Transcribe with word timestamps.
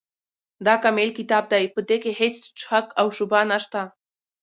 دا 0.65 0.75
کامل 0.83 1.09
کتاب 1.17 1.43
دی، 1.51 1.65
په 1.73 1.79
دي 1.87 1.97
کي 2.03 2.11
هيڅ 2.19 2.35
شک 2.63 2.87
او 3.01 3.07
شبهه 3.17 3.43
نشته 3.51 3.81